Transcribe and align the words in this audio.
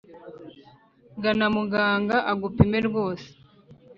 gana 1.23 1.45
muganga 1.55 2.17
agupime 2.31 2.77
rwose 2.87 3.27